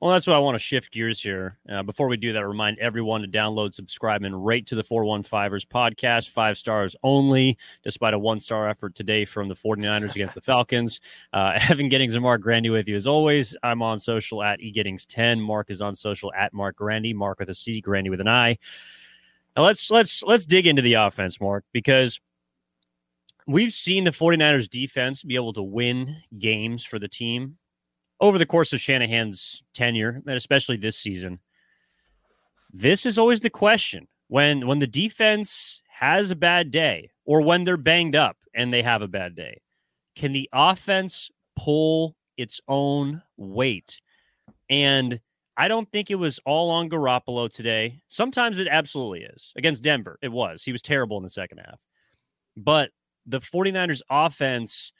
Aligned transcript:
Well, 0.00 0.12
that's 0.12 0.28
why 0.28 0.34
I 0.34 0.38
want 0.38 0.54
to 0.54 0.60
shift 0.60 0.92
gears 0.92 1.20
here. 1.20 1.58
Uh, 1.68 1.82
before 1.82 2.06
we 2.06 2.16
do 2.16 2.32
that, 2.32 2.46
remind 2.46 2.78
everyone 2.78 3.22
to 3.22 3.26
download, 3.26 3.74
subscribe, 3.74 4.22
and 4.22 4.46
rate 4.46 4.66
to 4.66 4.76
the 4.76 4.84
415ers 4.84 5.66
podcast. 5.66 6.28
Five 6.28 6.56
stars 6.56 6.94
only, 7.02 7.58
despite 7.82 8.14
a 8.14 8.18
one 8.18 8.38
star 8.38 8.68
effort 8.68 8.94
today 8.94 9.24
from 9.24 9.48
the 9.48 9.56
49ers 9.56 10.14
against 10.14 10.34
the 10.34 10.40
Falcons. 10.40 11.00
Uh, 11.32 11.58
Evan 11.68 11.88
Giddings 11.88 12.14
and 12.14 12.22
Marc 12.22 12.40
Grandi 12.40 12.70
with 12.70 12.88
you 12.88 12.96
as 12.96 13.06
always. 13.06 13.54
I'm 13.62 13.82
on 13.82 13.98
social 13.98 14.42
at 14.42 14.60
eGiddings10. 14.60 15.40
Marc 15.40 15.70
is 15.70 15.80
on 15.80 15.94
social 15.94 16.32
at 16.32 16.52
Marc 16.52 16.76
Grandi. 16.76 17.12
Marc 17.12 17.38
with 17.38 17.50
a 17.50 17.54
C, 17.54 17.80
Grandi 17.80 18.08
with 18.08 18.20
an 18.20 18.28
I. 18.28 18.56
Now 19.56 19.64
let's 19.64 19.90
let's 19.90 20.22
let's 20.22 20.46
dig 20.46 20.66
into 20.66 20.82
the 20.82 20.94
offense, 20.94 21.40
Marc, 21.40 21.64
because 21.72 22.18
we've 23.46 23.72
seen 23.72 24.04
the 24.04 24.10
49ers 24.10 24.68
defense 24.68 25.22
be 25.22 25.34
able 25.34 25.52
to 25.52 25.62
win 25.62 26.16
games 26.38 26.84
for 26.84 26.98
the 26.98 27.08
team 27.08 27.58
over 28.20 28.38
the 28.38 28.46
course 28.46 28.72
of 28.72 28.80
Shanahan's 28.80 29.62
tenure, 29.74 30.22
and 30.26 30.36
especially 30.36 30.76
this 30.76 30.96
season. 30.96 31.40
This 32.72 33.06
is 33.06 33.18
always 33.18 33.40
the 33.40 33.50
question 33.50 34.08
when 34.28 34.66
when 34.66 34.78
the 34.78 34.86
defense 34.86 35.82
has 35.88 36.30
a 36.30 36.36
bad 36.36 36.70
day 36.70 37.10
or 37.24 37.40
when 37.40 37.64
they're 37.64 37.76
banged 37.76 38.14
up 38.14 38.36
and 38.54 38.72
they 38.72 38.82
have 38.82 39.02
a 39.02 39.08
bad 39.08 39.34
day. 39.34 39.60
Can 40.14 40.32
the 40.32 40.48
offense 40.52 41.30
pull 41.56 42.16
its 42.36 42.60
own 42.68 43.22
weight? 43.36 44.00
And 44.68 45.20
I 45.56 45.66
don't 45.66 45.90
think 45.90 46.10
it 46.10 46.16
was 46.16 46.38
all 46.44 46.70
on 46.70 46.88
Garoppolo 46.88 47.52
today. 47.52 48.00
Sometimes 48.06 48.58
it 48.58 48.68
absolutely 48.70 49.22
is. 49.22 49.52
Against 49.56 49.82
Denver, 49.82 50.18
it 50.22 50.30
was. 50.30 50.62
He 50.62 50.72
was 50.72 50.82
terrible 50.82 51.16
in 51.16 51.24
the 51.24 51.30
second 51.30 51.58
half. 51.58 51.80
But 52.56 52.90
the 53.26 53.40
49ers 53.40 54.02
offense, 54.08 54.92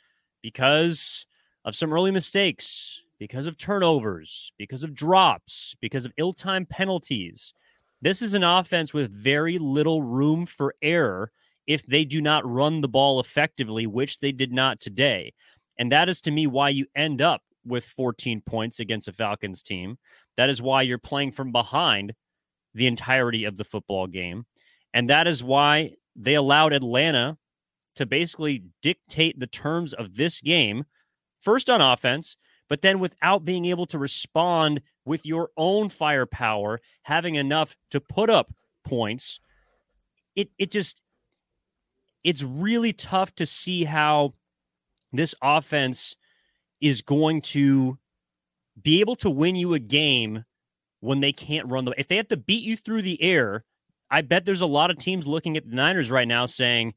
because 0.42 1.26
of 1.64 1.76
some 1.76 1.92
early 1.92 2.10
mistakes, 2.10 3.04
because 3.18 3.46
of 3.46 3.56
turnovers, 3.56 4.52
because 4.58 4.84
of 4.84 4.94
drops, 4.94 5.74
because 5.80 6.04
of 6.04 6.12
ill 6.16 6.32
timed 6.32 6.68
penalties. 6.68 7.52
This 8.00 8.22
is 8.22 8.34
an 8.34 8.44
offense 8.44 8.94
with 8.94 9.10
very 9.10 9.58
little 9.58 10.02
room 10.02 10.46
for 10.46 10.74
error 10.82 11.32
if 11.66 11.84
they 11.84 12.04
do 12.04 12.20
not 12.20 12.48
run 12.48 12.80
the 12.80 12.88
ball 12.88 13.20
effectively, 13.20 13.86
which 13.86 14.20
they 14.20 14.32
did 14.32 14.52
not 14.52 14.80
today. 14.80 15.32
And 15.78 15.92
that 15.92 16.08
is 16.08 16.20
to 16.22 16.30
me 16.30 16.46
why 16.46 16.70
you 16.70 16.86
end 16.96 17.20
up 17.20 17.42
with 17.64 17.84
14 17.84 18.40
points 18.40 18.80
against 18.80 19.08
a 19.08 19.12
Falcons 19.12 19.62
team. 19.62 19.98
That 20.36 20.48
is 20.48 20.62
why 20.62 20.82
you're 20.82 20.98
playing 20.98 21.32
from 21.32 21.52
behind 21.52 22.14
the 22.74 22.86
entirety 22.86 23.44
of 23.44 23.56
the 23.56 23.64
football 23.64 24.06
game. 24.06 24.46
And 24.94 25.10
that 25.10 25.26
is 25.26 25.44
why 25.44 25.96
they 26.16 26.34
allowed 26.34 26.72
Atlanta 26.72 27.36
to 27.96 28.06
basically 28.06 28.62
dictate 28.80 29.38
the 29.38 29.46
terms 29.46 29.92
of 29.92 30.14
this 30.14 30.40
game, 30.40 30.84
first 31.40 31.68
on 31.68 31.80
offense, 31.80 32.36
but 32.68 32.82
then 32.82 32.98
without 32.98 33.44
being 33.44 33.64
able 33.66 33.86
to 33.86 33.98
respond 33.98 34.80
with 35.04 35.24
your 35.24 35.50
own 35.56 35.88
firepower, 35.88 36.80
having 37.02 37.34
enough 37.34 37.76
to 37.90 38.00
put 38.00 38.30
up 38.30 38.52
points, 38.84 39.40
it 40.36 40.50
it 40.58 40.70
just 40.70 41.02
it's 42.24 42.42
really 42.42 42.92
tough 42.92 43.34
to 43.36 43.46
see 43.46 43.84
how 43.84 44.34
this 45.12 45.34
offense 45.42 46.16
is 46.80 47.02
going 47.02 47.40
to 47.40 47.98
be 48.80 49.00
able 49.00 49.16
to 49.16 49.30
win 49.30 49.56
you 49.56 49.74
a 49.74 49.78
game 49.78 50.44
when 51.00 51.20
they 51.20 51.32
can't 51.32 51.66
run 51.68 51.84
the 51.84 51.94
if 51.98 52.08
they 52.08 52.16
have 52.16 52.28
to 52.28 52.36
beat 52.36 52.62
you 52.62 52.76
through 52.76 53.02
the 53.02 53.20
air 53.22 53.64
i 54.10 54.20
bet 54.20 54.44
there's 54.44 54.60
a 54.60 54.66
lot 54.66 54.90
of 54.90 54.98
teams 54.98 55.26
looking 55.26 55.56
at 55.56 55.68
the 55.68 55.74
niners 55.74 56.10
right 56.10 56.28
now 56.28 56.46
saying 56.46 56.94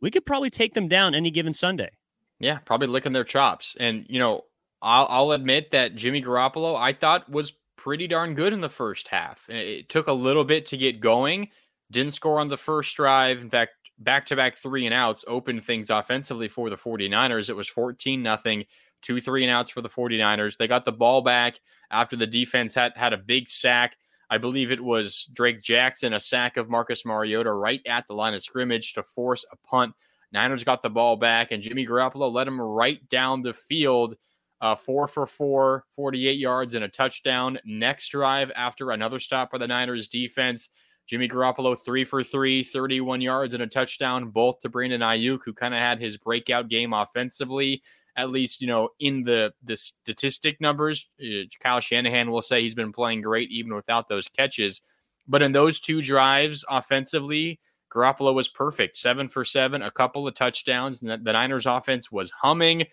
we 0.00 0.10
could 0.10 0.24
probably 0.24 0.50
take 0.50 0.74
them 0.74 0.88
down 0.88 1.14
any 1.14 1.30
given 1.30 1.52
sunday. 1.52 1.90
Yeah 2.38 2.58
probably 2.64 2.86
licking 2.86 3.12
their 3.12 3.24
chops. 3.24 3.76
And 3.78 4.06
you 4.08 4.18
know 4.18 4.42
I'll, 4.82 5.06
I'll 5.08 5.30
admit 5.32 5.70
that 5.72 5.94
Jimmy 5.94 6.22
Garoppolo, 6.22 6.78
I 6.78 6.92
thought 6.92 7.28
was 7.28 7.52
pretty 7.76 8.06
darn 8.06 8.34
good 8.34 8.52
in 8.52 8.60
the 8.60 8.68
first 8.68 9.08
half. 9.08 9.48
It 9.48 9.88
took 9.88 10.06
a 10.06 10.12
little 10.12 10.44
bit 10.44 10.66
to 10.66 10.76
get 10.76 11.00
going. 11.00 11.48
Didn't 11.90 12.14
score 12.14 12.38
on 12.38 12.48
the 12.48 12.56
first 12.56 12.94
drive. 12.96 13.40
In 13.40 13.50
fact, 13.50 13.72
back 13.98 14.26
to 14.26 14.36
back 14.36 14.56
three 14.56 14.86
and 14.86 14.94
outs 14.94 15.24
opened 15.26 15.64
things 15.64 15.90
offensively 15.90 16.48
for 16.48 16.70
the 16.70 16.76
49ers. 16.76 17.50
It 17.50 17.56
was 17.56 17.68
14 17.68 18.22
nothing, 18.22 18.64
two 19.02 19.20
three 19.20 19.44
and 19.44 19.50
outs 19.50 19.70
for 19.70 19.82
the 19.82 19.88
49ers. 19.88 20.56
They 20.56 20.68
got 20.68 20.84
the 20.84 20.92
ball 20.92 21.22
back 21.22 21.60
after 21.90 22.16
the 22.16 22.26
defense 22.26 22.74
had, 22.74 22.92
had 22.96 23.12
a 23.12 23.18
big 23.18 23.48
sack. 23.48 23.96
I 24.30 24.38
believe 24.38 24.70
it 24.70 24.80
was 24.80 25.28
Drake 25.32 25.60
Jackson, 25.60 26.12
a 26.12 26.20
sack 26.20 26.56
of 26.56 26.70
Marcus 26.70 27.04
Mariota 27.04 27.52
right 27.52 27.80
at 27.86 28.06
the 28.06 28.14
line 28.14 28.34
of 28.34 28.42
scrimmage 28.42 28.92
to 28.94 29.02
force 29.02 29.44
a 29.50 29.56
punt. 29.66 29.92
Niners 30.32 30.62
got 30.62 30.82
the 30.82 30.90
ball 30.90 31.16
back, 31.16 31.50
and 31.50 31.60
Jimmy 31.60 31.84
Garoppolo 31.84 32.32
led 32.32 32.46
him 32.46 32.60
right 32.60 33.06
down 33.08 33.42
the 33.42 33.52
field 33.52 34.16
uh, 34.60 34.74
four 34.74 35.06
for 35.06 35.26
four, 35.26 35.84
48 35.94 36.38
yards 36.38 36.74
and 36.74 36.84
a 36.84 36.88
touchdown. 36.88 37.58
Next 37.64 38.08
drive 38.08 38.50
after 38.54 38.90
another 38.90 39.18
stop 39.18 39.52
by 39.52 39.58
the 39.58 39.66
Niners 39.66 40.08
defense. 40.08 40.68
Jimmy 41.06 41.28
Garoppolo, 41.28 41.76
three 41.76 42.04
for 42.04 42.22
three, 42.22 42.62
31 42.62 43.20
yards 43.20 43.54
and 43.54 43.62
a 43.62 43.66
touchdown, 43.66 44.30
both 44.30 44.60
to 44.60 44.68
Brandon 44.68 45.00
Aiyuk, 45.00 45.40
who 45.44 45.52
kind 45.52 45.74
of 45.74 45.80
had 45.80 46.00
his 46.00 46.16
breakout 46.16 46.68
game 46.68 46.92
offensively, 46.92 47.82
at 48.16 48.30
least, 48.30 48.60
you 48.60 48.68
know, 48.68 48.90
in 49.00 49.24
the, 49.24 49.52
the 49.64 49.76
statistic 49.76 50.60
numbers. 50.60 51.10
Uh, 51.20 51.48
Kyle 51.60 51.80
Shanahan 51.80 52.30
will 52.30 52.42
say 52.42 52.62
he's 52.62 52.74
been 52.74 52.92
playing 52.92 53.22
great 53.22 53.50
even 53.50 53.74
without 53.74 54.08
those 54.08 54.28
catches. 54.28 54.82
But 55.26 55.42
in 55.42 55.52
those 55.52 55.80
two 55.80 56.00
drives 56.00 56.64
offensively, 56.68 57.58
Garoppolo 57.92 58.32
was 58.32 58.48
perfect, 58.48 58.96
seven 58.96 59.28
for 59.28 59.44
seven, 59.44 59.82
a 59.82 59.90
couple 59.90 60.28
of 60.28 60.34
touchdowns. 60.34 61.02
And 61.02 61.10
the, 61.10 61.16
the 61.16 61.32
Niners 61.32 61.66
offense 61.66 62.12
was 62.12 62.30
humming. 62.30 62.84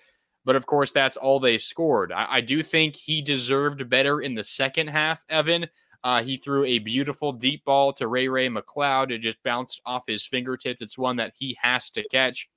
But 0.48 0.56
of 0.56 0.66
course, 0.66 0.94
that's 0.94 1.18
all 1.18 1.42
they 1.42 1.58
scored. 1.58 2.14
I, 2.14 2.36
I 2.36 2.42
do 2.42 2.64
think 2.64 2.96
he 2.96 3.22
deserved 3.22 3.90
better 3.90 4.22
in 4.22 4.34
the 4.34 4.46
second 4.46 4.88
half, 4.88 5.26
Evan. 5.28 5.68
Uh, 6.06 6.24
he 6.24 6.38
threw 6.38 6.64
a 6.64 6.80
beautiful 6.80 7.34
deep 7.34 7.66
ball 7.66 7.92
to 7.92 8.08
Ray 8.08 8.30
Ray 8.30 8.48
McCloud. 8.48 9.12
It 9.12 9.18
just 9.18 9.44
bounced 9.44 9.82
off 9.86 10.06
his 10.08 10.26
fingertips. 10.26 10.82
It's 10.82 10.98
one 10.98 11.18
that 11.18 11.34
he 11.38 11.58
has 11.62 11.90
to 11.92 12.08
catch. 12.08 12.50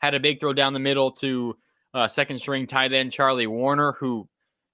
Had 0.00 0.14
a 0.14 0.20
big 0.20 0.40
throw 0.40 0.52
down 0.52 0.72
the 0.72 0.80
middle 0.80 1.12
to 1.12 1.56
uh, 1.94 2.08
second 2.08 2.38
string 2.38 2.66
tight 2.66 2.92
end 2.92 3.12
Charlie 3.12 3.46
Woerner, 3.46 3.94
who 3.96 4.28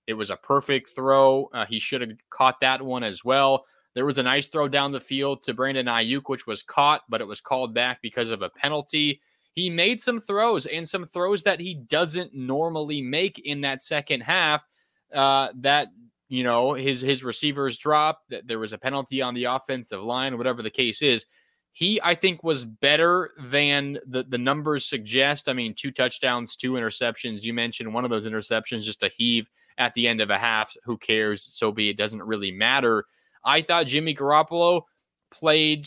it 0.06 0.14
was 0.14 0.30
a 0.30 0.36
perfect 0.36 0.88
throw. 0.88 1.50
Uh, 1.52 1.66
he 1.66 1.78
should 1.78 2.00
have 2.00 2.12
caught 2.30 2.58
that 2.62 2.80
one 2.80 3.04
as 3.04 3.22
well. 3.22 3.66
There 3.92 4.06
was 4.06 4.16
a 4.16 4.22
nice 4.22 4.46
throw 4.46 4.66
down 4.66 4.92
the 4.92 4.98
field 4.98 5.42
to 5.42 5.52
Brandon 5.52 5.86
Aiyuk, 5.86 6.22
which 6.28 6.46
was 6.46 6.62
caught, 6.62 7.02
but 7.06 7.20
it 7.20 7.26
was 7.26 7.42
called 7.42 7.74
back 7.74 8.00
because 8.00 8.30
of 8.30 8.40
a 8.40 8.48
penalty 8.48 9.20
he 9.54 9.70
made 9.70 10.00
some 10.00 10.20
throws 10.20 10.66
and 10.66 10.88
some 10.88 11.04
throws 11.04 11.44
that 11.44 11.60
he 11.60 11.74
doesn't 11.74 12.34
normally 12.34 13.00
make 13.00 13.38
in 13.38 13.60
that 13.62 13.82
second 13.82 14.22
half. 14.22 14.66
Uh, 15.12 15.48
that 15.60 15.88
you 16.28 16.42
know 16.42 16.74
his 16.74 17.00
his 17.00 17.22
receivers 17.22 17.78
dropped. 17.78 18.30
That 18.30 18.46
there 18.46 18.58
was 18.58 18.72
a 18.72 18.78
penalty 18.78 19.22
on 19.22 19.34
the 19.34 19.44
offensive 19.44 20.02
line, 20.02 20.36
whatever 20.36 20.62
the 20.62 20.70
case 20.70 21.02
is. 21.02 21.24
He, 21.70 22.00
I 22.02 22.14
think, 22.14 22.44
was 22.44 22.64
better 22.64 23.30
than 23.38 23.98
the 24.06 24.24
the 24.24 24.38
numbers 24.38 24.84
suggest. 24.84 25.48
I 25.48 25.52
mean, 25.52 25.74
two 25.74 25.92
touchdowns, 25.92 26.56
two 26.56 26.72
interceptions. 26.72 27.42
You 27.42 27.54
mentioned 27.54 27.94
one 27.94 28.04
of 28.04 28.10
those 28.10 28.26
interceptions, 28.26 28.82
just 28.82 29.02
a 29.04 29.08
heave 29.08 29.48
at 29.78 29.94
the 29.94 30.08
end 30.08 30.20
of 30.20 30.30
a 30.30 30.38
half. 30.38 30.74
Who 30.84 30.98
cares? 30.98 31.48
So 31.52 31.70
be 31.70 31.90
it. 31.90 31.96
Doesn't 31.96 32.22
really 32.22 32.50
matter. 32.50 33.04
I 33.44 33.62
thought 33.62 33.86
Jimmy 33.86 34.14
Garoppolo 34.14 34.82
played 35.30 35.86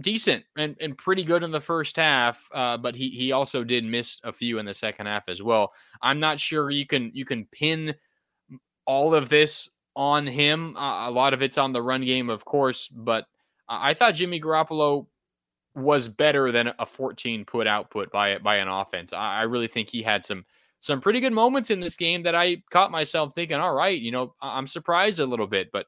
decent 0.00 0.44
and, 0.56 0.76
and 0.80 0.96
pretty 0.96 1.24
good 1.24 1.42
in 1.42 1.50
the 1.50 1.60
first 1.60 1.96
half, 1.96 2.48
uh, 2.54 2.76
but 2.76 2.94
he 2.94 3.10
he 3.10 3.32
also 3.32 3.64
did 3.64 3.84
miss 3.84 4.20
a 4.24 4.32
few 4.32 4.58
in 4.58 4.66
the 4.66 4.74
second 4.74 5.06
half 5.06 5.28
as 5.28 5.42
well. 5.42 5.72
I'm 6.02 6.20
not 6.20 6.38
sure 6.38 6.70
you 6.70 6.86
can 6.86 7.10
you 7.14 7.24
can 7.24 7.46
pin 7.46 7.94
all 8.86 9.14
of 9.14 9.28
this 9.28 9.68
on 9.96 10.26
him. 10.26 10.76
Uh, 10.76 11.08
a 11.08 11.10
lot 11.10 11.34
of 11.34 11.42
it's 11.42 11.58
on 11.58 11.72
the 11.72 11.82
run 11.82 12.04
game, 12.04 12.30
of 12.30 12.44
course, 12.44 12.88
but 12.88 13.26
I 13.68 13.94
thought 13.94 14.14
Jimmy 14.14 14.40
Garoppolo 14.40 15.06
was 15.74 16.08
better 16.08 16.50
than 16.50 16.72
a 16.78 16.86
14 16.86 17.44
put 17.44 17.66
output 17.66 18.10
by 18.10 18.38
by 18.38 18.56
an 18.56 18.68
offense. 18.68 19.12
I, 19.12 19.40
I 19.40 19.42
really 19.42 19.68
think 19.68 19.90
he 19.90 20.02
had 20.02 20.24
some 20.24 20.44
some 20.80 21.00
pretty 21.00 21.20
good 21.20 21.32
moments 21.32 21.70
in 21.70 21.80
this 21.80 21.96
game 21.96 22.22
that 22.22 22.36
I 22.36 22.62
caught 22.70 22.92
myself 22.92 23.34
thinking, 23.34 23.56
all 23.56 23.74
right, 23.74 24.00
you 24.00 24.12
know, 24.12 24.34
I'm 24.40 24.68
surprised 24.68 25.18
a 25.18 25.26
little 25.26 25.48
bit, 25.48 25.70
but 25.72 25.86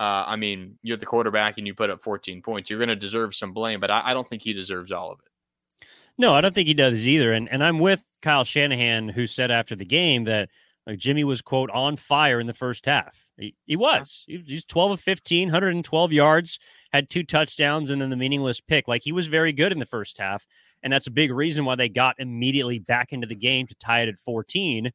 uh, 0.00 0.24
I 0.26 0.36
mean, 0.36 0.78
you're 0.82 0.96
the 0.96 1.04
quarterback 1.04 1.58
and 1.58 1.66
you 1.66 1.74
put 1.74 1.90
up 1.90 2.00
14 2.00 2.40
points. 2.40 2.70
You're 2.70 2.78
going 2.78 2.88
to 2.88 2.96
deserve 2.96 3.34
some 3.34 3.52
blame, 3.52 3.80
but 3.80 3.90
I, 3.90 4.00
I, 4.06 4.14
don't 4.14 4.26
think 4.26 4.40
he 4.40 4.54
deserves 4.54 4.90
all 4.90 5.12
of 5.12 5.18
it. 5.18 5.86
No, 6.16 6.32
I 6.32 6.40
don't 6.40 6.54
think 6.54 6.68
he 6.68 6.74
does 6.74 7.06
either. 7.06 7.34
And 7.34 7.50
and 7.50 7.62
I'm 7.62 7.78
with 7.78 8.02
Kyle 8.22 8.44
Shanahan, 8.44 9.10
who 9.10 9.26
said 9.26 9.50
after 9.50 9.76
the 9.76 9.84
game 9.84 10.24
that 10.24 10.48
like, 10.86 10.98
Jimmy 10.98 11.22
was 11.22 11.42
quote 11.42 11.70
on 11.70 11.96
fire 11.96 12.40
in 12.40 12.46
the 12.46 12.54
first 12.54 12.86
half. 12.86 13.26
He, 13.36 13.54
he 13.66 13.76
was. 13.76 14.24
He, 14.26 14.42
he's 14.46 14.64
12 14.64 14.92
of 14.92 15.00
15, 15.00 15.48
112 15.48 16.12
yards, 16.14 16.58
had 16.94 17.10
two 17.10 17.22
touchdowns, 17.22 17.90
and 17.90 18.00
then 18.00 18.08
the 18.08 18.16
meaningless 18.16 18.60
pick. 18.60 18.88
Like 18.88 19.02
he 19.02 19.12
was 19.12 19.26
very 19.26 19.52
good 19.52 19.70
in 19.70 19.78
the 19.78 19.86
first 19.86 20.16
half, 20.16 20.46
and 20.82 20.90
that's 20.90 21.08
a 21.08 21.12
big 21.12 21.30
reason 21.30 21.66
why 21.66 21.74
they 21.74 21.90
got 21.90 22.16
immediately 22.18 22.78
back 22.78 23.12
into 23.12 23.26
the 23.26 23.34
game 23.34 23.66
to 23.66 23.74
tie 23.74 24.00
it 24.00 24.08
at 24.08 24.18
14. 24.18 24.92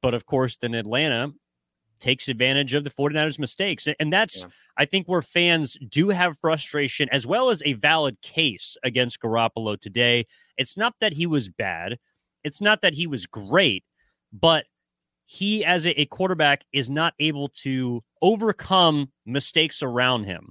But 0.00 0.14
of 0.14 0.26
course, 0.26 0.56
then 0.56 0.74
Atlanta 0.74 1.32
takes 2.02 2.28
advantage 2.28 2.74
of 2.74 2.84
the 2.84 2.90
49ers 2.90 3.38
mistakes. 3.38 3.88
And 3.98 4.12
that's, 4.12 4.40
yeah. 4.40 4.48
I 4.76 4.84
think, 4.84 5.06
where 5.06 5.22
fans 5.22 5.78
do 5.88 6.08
have 6.10 6.38
frustration 6.38 7.08
as 7.10 7.26
well 7.26 7.48
as 7.48 7.62
a 7.64 7.74
valid 7.74 8.20
case 8.20 8.76
against 8.82 9.20
Garoppolo 9.20 9.80
today. 9.80 10.26
It's 10.58 10.76
not 10.76 10.94
that 11.00 11.14
he 11.14 11.26
was 11.26 11.48
bad, 11.48 11.98
it's 12.44 12.60
not 12.60 12.82
that 12.82 12.94
he 12.94 13.06
was 13.06 13.26
great, 13.26 13.84
but 14.32 14.66
he, 15.24 15.64
as 15.64 15.86
a, 15.86 16.00
a 16.00 16.06
quarterback, 16.06 16.64
is 16.72 16.90
not 16.90 17.14
able 17.18 17.48
to 17.62 18.02
overcome 18.20 19.12
mistakes 19.24 19.82
around 19.82 20.24
him. 20.24 20.50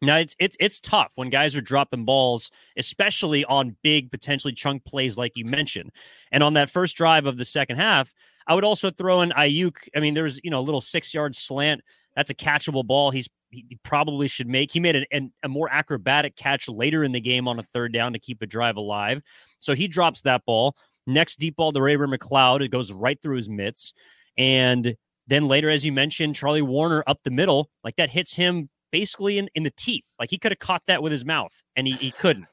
Now 0.00 0.16
it's 0.16 0.36
it's 0.38 0.56
it's 0.60 0.78
tough 0.78 1.12
when 1.16 1.28
guys 1.28 1.56
are 1.56 1.60
dropping 1.60 2.04
balls, 2.04 2.50
especially 2.76 3.44
on 3.44 3.76
big 3.82 4.10
potentially 4.12 4.52
chunk 4.52 4.84
plays 4.84 5.18
like 5.18 5.32
you 5.36 5.44
mentioned. 5.44 5.90
And 6.30 6.42
on 6.42 6.54
that 6.54 6.70
first 6.70 6.96
drive 6.96 7.26
of 7.26 7.36
the 7.36 7.44
second 7.44 7.76
half, 7.78 8.14
I 8.48 8.54
would 8.54 8.64
also 8.64 8.90
throw 8.90 9.20
in 9.20 9.30
Aiyuk. 9.30 9.76
I 9.94 10.00
mean, 10.00 10.14
there's 10.14 10.40
you 10.42 10.50
know 10.50 10.58
a 10.58 10.60
little 10.60 10.80
six 10.80 11.14
yard 11.14 11.36
slant. 11.36 11.82
That's 12.16 12.30
a 12.30 12.34
catchable 12.34 12.84
ball. 12.84 13.10
He's 13.10 13.28
he 13.50 13.78
probably 13.82 14.28
should 14.28 14.48
make. 14.48 14.72
He 14.72 14.80
made 14.80 14.96
an, 14.96 15.04
an, 15.10 15.32
a 15.42 15.48
more 15.48 15.70
acrobatic 15.70 16.36
catch 16.36 16.68
later 16.68 17.04
in 17.04 17.12
the 17.12 17.20
game 17.20 17.48
on 17.48 17.58
a 17.58 17.62
third 17.62 17.92
down 17.92 18.12
to 18.12 18.18
keep 18.18 18.42
a 18.42 18.46
drive 18.46 18.76
alive. 18.76 19.22
So 19.58 19.74
he 19.74 19.88
drops 19.88 20.22
that 20.22 20.44
ball. 20.44 20.76
Next 21.06 21.38
deep 21.38 21.56
ball 21.56 21.72
to 21.72 21.80
Ray 21.80 21.96
McCloud. 21.96 22.60
It 22.60 22.68
goes 22.68 22.92
right 22.92 23.18
through 23.22 23.36
his 23.36 23.48
mitts. 23.48 23.94
And 24.36 24.96
then 25.26 25.48
later, 25.48 25.70
as 25.70 25.84
you 25.84 25.92
mentioned, 25.92 26.34
Charlie 26.34 26.60
Woerner 26.60 27.02
up 27.06 27.22
the 27.22 27.30
middle, 27.30 27.70
like 27.84 27.96
that 27.96 28.10
hits 28.10 28.34
him 28.34 28.68
basically 28.90 29.38
in, 29.38 29.48
in 29.54 29.62
the 29.62 29.72
teeth. 29.76 30.14
Like 30.18 30.30
he 30.30 30.38
could 30.38 30.52
have 30.52 30.58
caught 30.58 30.82
that 30.86 31.02
with 31.02 31.12
his 31.12 31.24
mouth 31.24 31.52
and 31.76 31.86
he, 31.86 31.94
he 31.94 32.10
couldn't. 32.10 32.46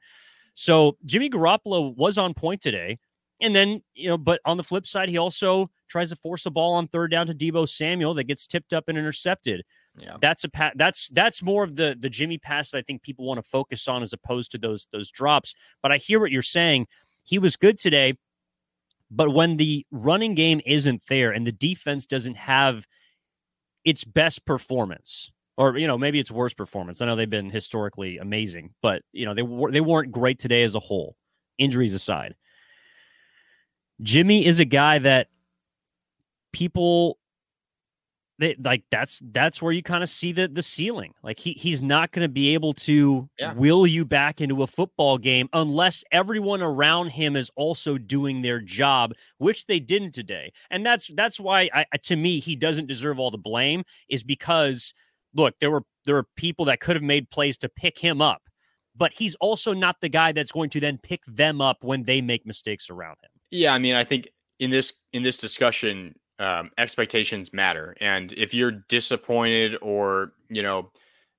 So 0.53 0.97
Jimmy 1.05 1.29
Garoppolo 1.29 1.95
was 1.95 2.17
on 2.17 2.33
point 2.33 2.61
today. 2.61 2.97
And 3.41 3.55
then, 3.55 3.81
you 3.93 4.07
know, 4.07 4.17
but 4.17 4.39
on 4.45 4.57
the 4.57 4.63
flip 4.63 4.87
side, 4.87 5.09
he 5.09 5.17
also 5.17 5.69
tries 5.89 6.09
to 6.09 6.15
force 6.15 6.45
a 6.45 6.51
ball 6.51 6.75
on 6.75 6.87
third 6.87 7.11
down 7.11 7.27
to 7.27 7.33
Deebo 7.33 7.67
Samuel 7.67 8.13
that 8.13 8.23
gets 8.25 8.47
tipped 8.47 8.73
up 8.73 8.85
and 8.87 8.97
intercepted. 8.97 9.63
Yeah. 9.97 10.17
That's 10.21 10.43
a 10.43 10.49
pa- 10.49 10.71
that's 10.75 11.09
that's 11.09 11.43
more 11.43 11.63
of 11.63 11.75
the 11.75 11.97
the 11.99 12.09
Jimmy 12.09 12.37
pass 12.37 12.71
that 12.71 12.77
I 12.77 12.81
think 12.81 13.01
people 13.01 13.25
want 13.25 13.43
to 13.43 13.49
focus 13.49 13.87
on 13.87 14.03
as 14.03 14.13
opposed 14.13 14.51
to 14.51 14.57
those 14.57 14.87
those 14.91 15.11
drops. 15.11 15.53
But 15.81 15.91
I 15.91 15.97
hear 15.97 16.19
what 16.19 16.31
you're 16.31 16.41
saying. 16.41 16.87
He 17.23 17.39
was 17.39 17.55
good 17.55 17.77
today, 17.77 18.17
but 19.09 19.33
when 19.33 19.57
the 19.57 19.85
running 19.91 20.35
game 20.35 20.61
isn't 20.65 21.03
there 21.07 21.31
and 21.31 21.45
the 21.45 21.51
defense 21.51 22.05
doesn't 22.05 22.35
have 22.35 22.85
its 23.83 24.03
best 24.03 24.45
performance, 24.45 25.31
or 25.57 25.77
you 25.77 25.87
know 25.87 25.97
maybe 25.97 26.19
it's 26.19 26.31
worst 26.31 26.57
performance. 26.57 27.01
I 27.01 27.05
know 27.05 27.15
they've 27.15 27.29
been 27.29 27.49
historically 27.49 28.17
amazing, 28.17 28.73
but 28.81 29.01
you 29.13 29.25
know 29.25 29.33
they 29.33 29.43
were 29.43 29.71
they 29.71 29.81
weren't 29.81 30.11
great 30.11 30.39
today 30.39 30.63
as 30.63 30.75
a 30.75 30.79
whole. 30.79 31.15
Injuries 31.57 31.93
aside, 31.93 32.35
Jimmy 34.01 34.45
is 34.45 34.59
a 34.59 34.65
guy 34.65 34.99
that 34.99 35.27
people 36.51 37.17
they, 38.37 38.55
like 38.61 38.83
that's 38.91 39.21
that's 39.31 39.61
where 39.61 39.71
you 39.71 39.81
kind 39.81 40.03
of 40.03 40.09
see 40.09 40.33
the 40.33 40.47
the 40.47 40.61
ceiling. 40.61 41.13
Like 41.23 41.39
he 41.39 41.53
he's 41.53 41.81
not 41.81 42.11
going 42.11 42.25
to 42.25 42.31
be 42.31 42.53
able 42.53 42.73
to 42.73 43.29
yeah. 43.39 43.53
will 43.53 43.87
you 43.87 44.03
back 44.03 44.41
into 44.41 44.61
a 44.61 44.67
football 44.67 45.17
game 45.17 45.47
unless 45.53 46.03
everyone 46.11 46.61
around 46.61 47.09
him 47.09 47.37
is 47.37 47.49
also 47.55 47.97
doing 47.97 48.41
their 48.41 48.59
job, 48.59 49.13
which 49.37 49.67
they 49.67 49.79
didn't 49.79 50.13
today. 50.13 50.51
And 50.69 50.85
that's 50.85 51.07
that's 51.15 51.39
why 51.39 51.69
I, 51.73 51.85
to 52.03 52.15
me 52.17 52.39
he 52.39 52.57
doesn't 52.57 52.87
deserve 52.87 53.19
all 53.19 53.31
the 53.31 53.37
blame 53.37 53.83
is 54.09 54.23
because 54.23 54.93
look, 55.33 55.55
there 55.59 55.71
were 55.71 55.83
there 56.05 56.15
were 56.15 56.27
people 56.35 56.65
that 56.65 56.81
could 56.81 56.97
have 56.97 57.03
made 57.03 57.29
plays 57.29 57.57
to 57.59 57.69
pick 57.69 57.97
him 57.97 58.21
up, 58.21 58.41
but 58.97 59.13
he's 59.13 59.35
also 59.35 59.73
not 59.73 60.01
the 60.01 60.09
guy 60.09 60.33
that's 60.33 60.51
going 60.51 60.69
to 60.71 60.81
then 60.81 60.97
pick 60.97 61.21
them 61.25 61.61
up 61.61 61.83
when 61.85 62.03
they 62.03 62.21
make 62.21 62.45
mistakes 62.45 62.89
around 62.89 63.15
him. 63.23 63.31
Yeah, 63.51 63.73
I 63.73 63.79
mean, 63.79 63.95
I 63.95 64.03
think 64.03 64.29
in 64.59 64.71
this 64.71 64.93
in 65.13 65.23
this 65.23 65.37
discussion 65.37 66.15
um, 66.39 66.71
expectations 66.77 67.53
matter. 67.53 67.95
And 68.01 68.31
if 68.33 68.53
you're 68.53 68.83
disappointed 68.89 69.77
or, 69.81 70.33
you 70.49 70.61
know, 70.63 70.91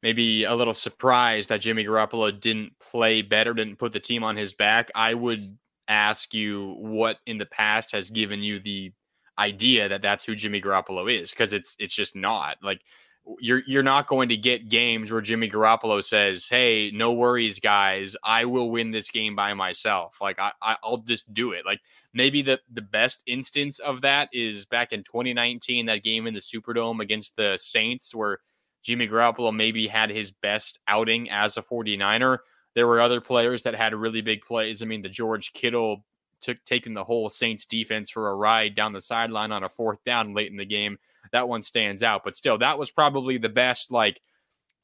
maybe 0.02 0.44
a 0.44 0.54
little 0.54 0.74
surprised 0.74 1.48
that 1.50 1.60
Jimmy 1.60 1.84
Garoppolo 1.84 2.38
didn't 2.38 2.72
play 2.80 3.22
better, 3.22 3.52
didn't 3.52 3.76
put 3.76 3.92
the 3.92 4.00
team 4.00 4.24
on 4.24 4.36
his 4.36 4.54
back, 4.54 4.90
I 4.94 5.14
would 5.14 5.56
ask 5.88 6.32
you 6.34 6.74
what 6.78 7.18
in 7.26 7.38
the 7.38 7.46
past 7.46 7.92
has 7.92 8.10
given 8.10 8.42
you 8.42 8.58
the 8.58 8.92
idea 9.38 9.88
that 9.88 10.02
that's 10.02 10.24
who 10.24 10.34
Jimmy 10.34 10.60
Garoppolo 10.62 11.12
is 11.12 11.30
because 11.30 11.52
it's 11.52 11.76
it's 11.78 11.94
just 11.94 12.16
not. 12.16 12.56
Like 12.62 12.80
you're 13.40 13.62
you're 13.66 13.82
not 13.82 14.06
going 14.06 14.28
to 14.28 14.36
get 14.36 14.68
games 14.68 15.10
where 15.10 15.20
Jimmy 15.20 15.48
Garoppolo 15.48 16.02
says, 16.02 16.48
"Hey, 16.48 16.90
no 16.94 17.12
worries, 17.12 17.58
guys. 17.58 18.16
I 18.24 18.44
will 18.44 18.70
win 18.70 18.90
this 18.90 19.10
game 19.10 19.34
by 19.34 19.54
myself. 19.54 20.18
Like 20.20 20.38
I, 20.38 20.52
I 20.62 20.76
will 20.84 20.98
just 20.98 21.32
do 21.32 21.52
it." 21.52 21.66
Like 21.66 21.80
maybe 22.14 22.42
the 22.42 22.60
the 22.72 22.82
best 22.82 23.22
instance 23.26 23.78
of 23.78 24.02
that 24.02 24.28
is 24.32 24.66
back 24.66 24.92
in 24.92 25.02
2019, 25.02 25.86
that 25.86 26.04
game 26.04 26.26
in 26.26 26.34
the 26.34 26.40
Superdome 26.40 27.00
against 27.00 27.36
the 27.36 27.58
Saints, 27.60 28.14
where 28.14 28.38
Jimmy 28.82 29.08
Garoppolo 29.08 29.54
maybe 29.54 29.88
had 29.88 30.10
his 30.10 30.30
best 30.30 30.78
outing 30.86 31.30
as 31.30 31.56
a 31.56 31.62
49er. 31.62 32.38
There 32.74 32.86
were 32.86 33.00
other 33.00 33.20
players 33.20 33.62
that 33.64 33.74
had 33.74 33.94
really 33.94 34.20
big 34.20 34.42
plays. 34.42 34.82
I 34.82 34.86
mean, 34.86 35.02
the 35.02 35.08
George 35.08 35.52
Kittle 35.52 36.04
took 36.46 36.64
taking 36.64 36.94
the 36.94 37.04
whole 37.04 37.28
Saints 37.28 37.66
defense 37.66 38.08
for 38.08 38.30
a 38.30 38.34
ride 38.34 38.74
down 38.74 38.92
the 38.92 39.00
sideline 39.00 39.52
on 39.52 39.64
a 39.64 39.68
fourth 39.68 40.02
down 40.04 40.32
late 40.32 40.50
in 40.50 40.56
the 40.56 40.64
game. 40.64 40.96
That 41.32 41.48
one 41.48 41.60
stands 41.60 42.02
out, 42.02 42.22
but 42.24 42.36
still, 42.36 42.56
that 42.58 42.78
was 42.78 42.90
probably 42.90 43.36
the 43.36 43.48
best 43.48 43.90
like 43.90 44.20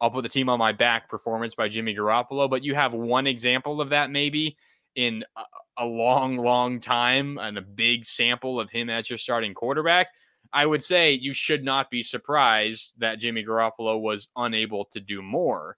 I'll 0.01 0.11
put 0.11 0.23
the 0.23 0.29
team 0.29 0.49
on 0.49 0.59
my 0.59 0.73
back 0.73 1.09
performance 1.09 1.55
by 1.55 1.69
Jimmy 1.69 1.95
Garoppolo. 1.95 2.51
But 2.51 2.65
you 2.65 2.75
have 2.75 2.93
one 2.93 3.29
example 3.29 3.81
of 3.81 3.91
that 3.91 4.11
maybe 4.11 4.57
in 4.97 5.25
a, 5.37 5.85
a 5.85 5.87
long, 5.87 6.37
long 6.37 6.81
time 6.81 7.39
and 7.39 7.57
a 7.57 7.63
big 7.63 8.05
sample 8.05 8.61
of 8.61 8.69
him 8.69 8.91
as 8.91 9.09
your 9.09 9.19
starting 9.19 9.55
quarterback. 9.55 10.09
I 10.53 10.67
would 10.67 10.83
say 10.83 11.13
you 11.13 11.33
should 11.33 11.65
not 11.65 11.89
be 11.91 12.03
surprised 12.03 12.93
that 12.99 13.21
Jimmy 13.21 13.45
Garoppolo 13.45 14.01
was 14.01 14.29
unable 14.37 14.87
to 14.87 15.01
do 15.01 15.23
more. 15.23 15.77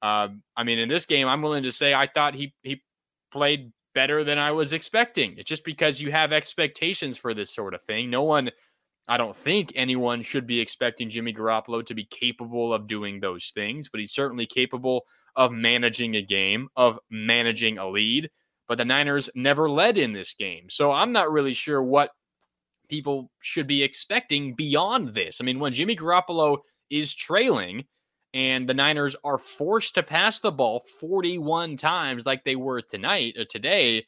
Um, 0.00 0.42
I 0.56 0.64
mean, 0.64 0.78
in 0.78 0.88
this 0.88 1.04
game, 1.04 1.26
I'm 1.26 1.42
willing 1.42 1.64
to 1.64 1.72
say 1.72 1.92
I 1.92 2.06
thought 2.06 2.34
he 2.34 2.54
he 2.62 2.82
played 3.32 3.72
better 3.94 4.24
than 4.24 4.38
I 4.38 4.52
was 4.52 4.72
expecting. 4.72 5.34
It's 5.36 5.48
just 5.48 5.64
because 5.64 6.00
you 6.00 6.10
have 6.10 6.32
expectations 6.32 7.16
for 7.16 7.34
this 7.34 7.54
sort 7.54 7.74
of 7.74 7.82
thing. 7.82 8.10
No 8.10 8.22
one, 8.22 8.50
I 9.08 9.16
don't 9.16 9.36
think 9.36 9.72
anyone 9.74 10.22
should 10.22 10.46
be 10.46 10.60
expecting 10.60 11.10
Jimmy 11.10 11.32
Garoppolo 11.32 11.84
to 11.86 11.94
be 11.94 12.04
capable 12.04 12.72
of 12.74 12.86
doing 12.86 13.20
those 13.20 13.52
things, 13.54 13.88
but 13.88 14.00
he's 14.00 14.12
certainly 14.12 14.46
capable 14.46 15.04
of 15.36 15.52
managing 15.52 16.16
a 16.16 16.22
game, 16.22 16.68
of 16.76 16.98
managing 17.10 17.78
a 17.78 17.88
lead. 17.88 18.30
But 18.66 18.78
the 18.78 18.84
Niners 18.84 19.28
never 19.34 19.68
led 19.68 19.98
in 19.98 20.12
this 20.12 20.34
game. 20.34 20.70
So 20.70 20.90
I'm 20.90 21.12
not 21.12 21.30
really 21.30 21.52
sure 21.52 21.82
what 21.82 22.10
people 22.88 23.30
should 23.40 23.66
be 23.66 23.82
expecting 23.82 24.54
beyond 24.54 25.14
this. 25.14 25.40
I 25.40 25.44
mean, 25.44 25.58
when 25.58 25.72
Jimmy 25.72 25.96
Garoppolo 25.96 26.58
is 26.90 27.14
trailing, 27.14 27.84
and 28.34 28.68
the 28.68 28.74
Niners 28.74 29.14
are 29.22 29.38
forced 29.38 29.94
to 29.94 30.02
pass 30.02 30.40
the 30.40 30.50
ball 30.50 30.82
41 31.00 31.76
times 31.76 32.26
like 32.26 32.44
they 32.44 32.56
were 32.56 32.82
tonight 32.82 33.34
or 33.38 33.42
uh, 33.42 33.46
today, 33.48 34.06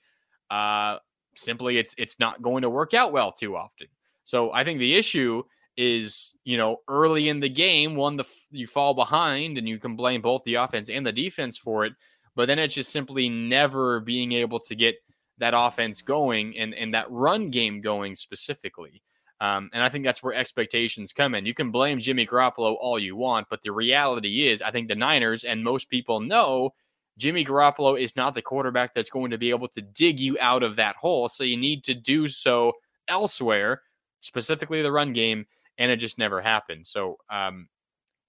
uh, 0.51 0.99
simply 1.37 1.79
it's 1.79 1.95
it's 1.97 2.19
not 2.19 2.43
going 2.43 2.63
to 2.63 2.71
work 2.71 2.93
out 2.93 3.13
well 3.13 3.31
too 3.31 3.57
often. 3.57 3.87
So 4.25 4.53
I 4.53 4.65
think 4.65 4.81
the 4.81 4.97
issue 4.97 5.45
is, 5.77 6.35
you 6.45 6.57
know, 6.57 6.79
early 6.89 7.29
in 7.29 7.39
the 7.39 7.49
game, 7.49 7.95
one 7.95 8.17
the 8.17 8.25
you 8.51 8.67
fall 8.67 8.95
behind 8.95 9.59
and 9.59 9.69
you 9.69 9.79
can 9.79 9.95
blame 9.95 10.23
both 10.23 10.43
the 10.43 10.57
offense 10.57 10.91
and 10.91 11.07
the 11.07 11.13
defense 11.13 11.57
for 11.57 11.85
it, 11.85 11.93
but 12.35 12.47
then 12.47 12.59
it's 12.59 12.75
just 12.75 12.91
simply 12.91 13.29
never 13.29 14.01
being 14.01 14.33
able 14.33 14.59
to 14.59 14.75
get 14.75 14.97
that 15.39 15.55
offense 15.57 16.03
going 16.03 16.59
and 16.59 16.75
and 16.75 16.95
that 16.95 17.09
run 17.11 17.51
game 17.51 17.81
going 17.81 18.17
specifically. 18.17 19.03
Um, 19.41 19.69
and 19.75 19.83
I 19.83 19.89
think 19.89 20.05
that's 20.05 20.23
where 20.23 20.35
expectations 20.35 21.13
come 21.13 21.35
in. 21.35 21.45
You 21.45 21.53
can 21.53 21.71
blame 21.71 22.01
Jimmy 22.01 22.27
Garoppolo 22.27 22.77
all 22.81 22.99
you 22.99 23.17
want, 23.17 23.49
but 23.51 23.63
the 23.63 23.73
reality 23.73 24.49
is, 24.49 24.63
I 24.63 24.71
think 24.71 24.89
the 24.89 24.95
Niners 24.95 25.45
and 25.45 25.63
most 25.63 25.91
people 25.91 26.21
know 26.21 26.73
Jimmy 27.19 27.45
Garoppolo 27.45 28.01
is 28.01 28.17
not 28.17 28.35
the 28.35 28.43
quarterback 28.43 28.95
that's 28.95 29.11
going 29.11 29.31
to 29.31 29.39
be 29.39 29.51
able 29.51 29.69
to 29.69 29.83
dig 29.83 30.21
you 30.21 30.39
out 30.41 30.63
of 30.63 30.77
that 30.77 30.97
hole. 30.97 31.29
So 31.29 31.45
you 31.45 31.57
need 31.57 31.85
to 31.85 31.95
do 31.95 32.29
so 32.29 32.73
elsewhere, 33.09 33.83
specifically 34.21 34.83
the 34.83 34.93
run 34.93 35.13
game, 35.13 35.47
and 35.79 35.91
it 35.91 35.97
just 35.97 36.19
never 36.19 36.41
happened. 36.41 36.87
So 36.87 37.17
um, 37.31 37.69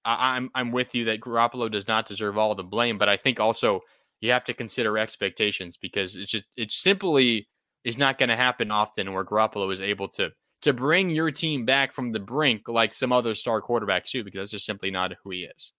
I, 0.06 0.36
I'm 0.36 0.50
I'm 0.56 0.72
with 0.72 0.96
you 0.96 1.06
that 1.06 1.22
Garoppolo 1.22 1.72
does 1.72 1.88
not 1.88 2.06
deserve 2.06 2.38
all 2.38 2.56
the 2.56 2.64
blame, 2.64 2.98
but 2.98 3.10
I 3.10 3.18
think 3.18 3.40
also 3.40 3.82
you 4.22 4.32
have 4.32 4.46
to 4.46 4.54
consider 4.54 4.98
expectations 4.98 5.78
because 5.78 6.16
it's 6.16 6.32
just 6.32 6.46
it 6.56 6.72
simply 6.72 7.48
is 7.84 7.98
not 7.98 8.18
going 8.18 8.30
to 8.30 8.36
happen 8.36 8.72
often 8.72 9.14
where 9.14 9.26
Garoppolo 9.26 9.72
is 9.72 9.82
able 9.82 10.08
to 10.10 10.30
to 10.62 10.74
bring 10.74 11.10
your 11.10 11.32
team 11.32 11.66
back 11.66 11.94
from 11.94 12.12
the 12.12 12.20
brink 12.20 12.68
like 12.68 12.94
some 12.94 13.12
other 13.12 13.36
star 13.36 13.62
quarterbacks 13.62 14.12
do, 14.12 14.24
because 14.24 14.40
that's 14.40 14.52
just 14.52 14.66
simply 14.66 14.92
not 14.92 15.14
who 15.24 15.32
he 15.32 15.40
is. 15.40 15.72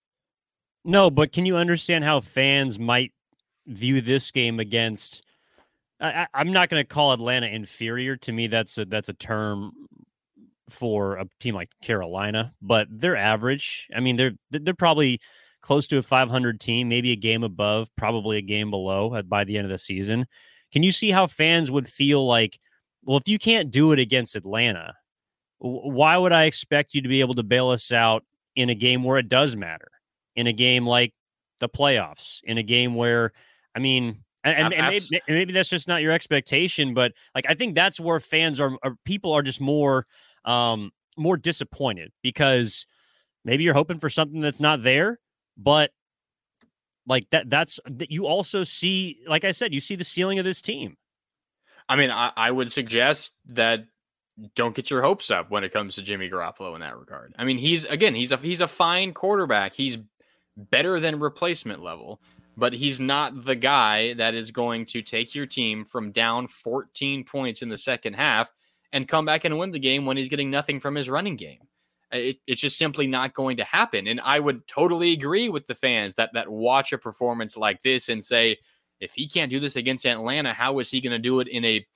No, 0.85 1.11
but 1.11 1.32
can 1.32 1.47
you 1.47 1.56
understand 1.56 2.04
how 2.04 2.20
fans 2.20 2.78
might 2.78 3.12
view 3.66 4.00
this 4.00 4.30
game 4.30 4.61
against? 4.61 5.23
I, 6.00 6.26
am 6.32 6.52
not 6.52 6.68
going 6.68 6.80
to 6.80 6.87
call 6.87 7.12
Atlanta 7.12 7.49
inferior. 7.49 8.16
To 8.18 8.32
me, 8.32 8.47
that's 8.47 8.78
a 8.78 8.85
that's 8.85 9.08
a 9.08 9.14
term 9.14 9.73
for 10.70 11.16
a 11.16 11.26
team 11.40 11.54
like 11.54 11.70
Carolina, 11.82 12.54
but 12.62 12.87
they're 12.90 13.16
average. 13.16 13.88
I 13.94 14.00
mean, 14.00 14.16
they're 14.16 14.32
they're 14.50 14.75
probably 14.75 15.20
close 15.61 15.88
to 15.88 15.99
a 15.99 16.02
500 16.02 16.61
team, 16.61 16.88
maybe 16.88 17.11
a 17.11 17.16
game 17.16 17.42
above, 17.42 17.88
probably 17.97 18.38
a 18.38 18.42
game 18.42 18.70
below 18.70 19.20
by 19.25 19.44
the 19.44 19.56
end 19.56 19.64
of 19.64 19.70
the 19.70 19.78
season. 19.78 20.26
Can 20.73 20.82
you 20.82 20.92
see 20.92 21.11
how 21.11 21.26
fans 21.26 21.70
would 21.70 21.88
feel 21.88 22.26
like 22.26 22.61
well, 23.08 23.16
if 23.16 23.26
you 23.26 23.38
can't 23.38 23.70
do 23.70 23.92
it 23.92 23.98
against 23.98 24.36
Atlanta, 24.36 24.92
why 25.60 26.18
would 26.18 26.30
I 26.30 26.44
expect 26.44 26.92
you 26.92 27.00
to 27.00 27.08
be 27.08 27.20
able 27.20 27.32
to 27.34 27.42
bail 27.42 27.70
us 27.70 27.90
out 27.90 28.22
in 28.54 28.68
a 28.68 28.74
game 28.74 29.02
where 29.02 29.16
it 29.16 29.30
does 29.30 29.56
matter? 29.56 29.88
In 30.36 30.46
a 30.46 30.52
game 30.52 30.86
like 30.86 31.14
the 31.58 31.70
playoffs, 31.70 32.40
in 32.44 32.58
a 32.58 32.62
game 32.62 32.94
where, 32.94 33.32
I 33.74 33.78
mean, 33.78 34.24
and, 34.44 34.74
and, 34.74 34.90
maybe, 34.90 35.22
maybe, 35.26 35.52
that's 35.54 35.70
just 35.70 35.88
not 35.88 36.02
your 36.02 36.12
expectation, 36.12 36.92
but 36.92 37.12
like 37.34 37.46
I 37.48 37.54
think 37.54 37.74
that's 37.74 37.98
where 37.98 38.20
fans 38.20 38.60
are, 38.60 38.76
are 38.82 38.94
people 39.06 39.32
are 39.32 39.42
just 39.42 39.60
more 39.60 40.06
um, 40.44 40.90
more 41.16 41.38
disappointed 41.38 42.12
because 42.22 42.86
maybe 43.42 43.64
you're 43.64 43.72
hoping 43.72 43.98
for 43.98 44.10
something 44.10 44.40
that's 44.40 44.60
not 44.60 44.82
there, 44.82 45.18
but 45.56 45.92
like 47.06 47.28
that 47.30 47.48
that's 47.48 47.80
that 47.86 48.10
you 48.10 48.26
also 48.26 48.64
see 48.64 49.20
like 49.26 49.44
I 49.44 49.52
said, 49.52 49.72
you 49.72 49.80
see 49.80 49.96
the 49.96 50.04
ceiling 50.04 50.38
of 50.38 50.44
this 50.44 50.60
team. 50.60 50.98
I 51.88 51.97
mean, 51.97 52.11
I, 52.11 52.33
I 52.37 52.50
would 52.50 52.71
suggest 52.71 53.33
that 53.49 53.85
don't 54.54 54.75
get 54.75 54.90
your 54.90 55.02
hopes 55.02 55.30
up 55.30 55.50
when 55.50 55.64
it 55.64 55.73
comes 55.73 55.95
to 55.97 56.02
Jimmy 56.02 56.30
Garoppolo 56.30 56.75
in 56.75 56.80
that 56.80 56.99
regard. 56.99 57.35
I 57.38 57.45
mean, 57.45 57.59
he's 57.59 57.85
again, 57.85 58.14
he's 58.14 58.33
a 58.33 58.37
he's 58.37 58.61
a 58.61 58.68
fine 58.68 59.12
quarterback. 59.12 59.73
He's 59.73 59.99
better 60.57 61.00
than 61.00 61.18
replacement 61.18 61.83
level, 61.83 62.21
but 62.57 62.73
he's 62.73 63.00
not 63.00 63.45
the 63.45 63.54
guy 63.54 64.14
that 64.14 64.35
is 64.35 64.50
going 64.50 64.87
to 64.87 65.02
take 65.02 65.35
your 65.35 65.47
team 65.47 65.85
from 65.85 66.12
down 66.12 66.47
14 66.49 67.25
points 67.25 67.62
in 67.62 67.68
the 67.68 67.76
second 67.76 68.14
half 68.14 68.52
and 68.92 69.09
come 69.09 69.25
back 69.25 69.45
and 69.45 69.59
win 69.59 69.71
the 69.71 69.78
game 69.78 70.07
when 70.07 70.16
he's 70.16 70.28
getting 70.28 70.50
nothing 70.50 70.80
from 70.80 70.95
his 70.95 71.09
running 71.09 71.37
game. 71.37 71.61
It, 72.11 72.38
it's 72.47 72.61
just 72.61 72.78
simply 72.78 73.07
not 73.07 73.35
going 73.35 73.59
to 73.59 73.64
happen. 73.64 74.07
And 74.07 74.21
I 74.21 74.38
would 74.38 74.66
totally 74.66 75.12
agree 75.12 75.49
with 75.49 75.66
the 75.66 75.75
fans 75.75 76.14
that 76.14 76.30
that 76.35 76.49
watch 76.49 76.92
a 76.92 76.99
performance 76.99 77.57
like 77.57 77.83
this 77.83 78.09
and 78.09 78.25
say, 78.25 78.59
if 79.00 79.14
he 79.14 79.28
can't 79.28 79.50
do 79.50 79.61
this 79.61 79.76
against 79.76 80.07
Atlanta, 80.07 80.52
how 80.52 80.78
is 80.78 80.90
he 80.90 81.00
going 81.00 81.12
to 81.12 81.19
do 81.19 81.40
it 81.40 81.49
in 81.49 81.64
a 81.64 81.87